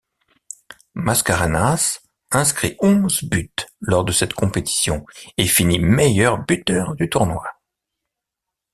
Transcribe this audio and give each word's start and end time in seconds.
Mascarenhas 0.95 1.85
inscrit 2.31 2.75
onze 2.79 3.23
buts 3.27 3.67
lors 3.81 4.03
de 4.03 4.11
cette 4.11 4.33
compétition 4.33 5.05
et 5.37 5.45
finit 5.45 5.77
meilleur 5.77 6.39
buteur 6.39 6.95
du 6.95 7.07
tournoi. 7.07 7.43